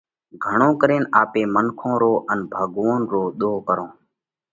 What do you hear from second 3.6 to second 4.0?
ڪرونه۔